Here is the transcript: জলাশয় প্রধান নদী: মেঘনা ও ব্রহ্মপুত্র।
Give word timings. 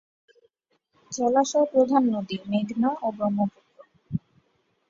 জলাশয় 1.11 1.67
প্রধান 1.71 2.03
নদী: 2.13 2.37
মেঘনা 2.47 2.89
ও 3.01 3.07
ব্রহ্মপুত্র। 3.11 3.77